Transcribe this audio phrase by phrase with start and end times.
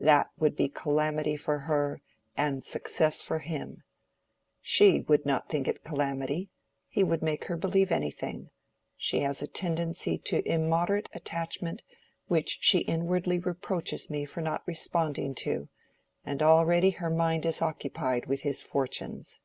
[0.00, 2.02] That would be calamity for her
[2.36, 3.82] and success for him.
[4.60, 6.50] She would not think it calamity:
[6.86, 8.50] he would make her believe anything;
[8.98, 11.80] she has a tendency to immoderate attachment
[12.28, 15.70] which she inwardly reproaches me for not responding to,
[16.26, 19.40] and already her mind is occupied with his fortunes.